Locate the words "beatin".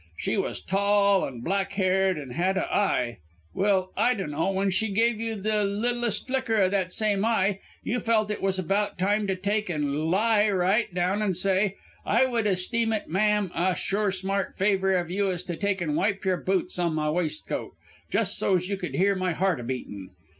19.63-20.09